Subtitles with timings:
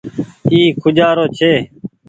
[0.51, 1.51] اي کوجآرو ڇي۔